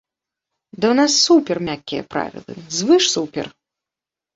[0.81, 3.57] Да ў нас супер мяккія правілы, звыш-супер!